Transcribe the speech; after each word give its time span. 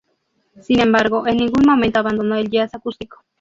Sin 0.59 0.79
embargo, 0.79 1.27
en 1.27 1.37
ningún 1.37 1.61
momento 1.63 1.99
abandonó 1.99 2.35
el 2.35 2.49
jazz 2.49 2.73
acústico. 2.73 3.23